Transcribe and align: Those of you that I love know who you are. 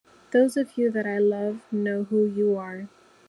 Those 0.31 0.57
of 0.57 0.79
you 0.79 0.89
that 0.89 1.05
I 1.05 1.19
love 1.19 1.61
know 1.71 2.05
who 2.05 2.25
you 2.25 2.57
are. 2.57 2.87